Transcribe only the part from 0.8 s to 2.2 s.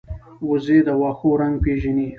د واښو رنګ پېژني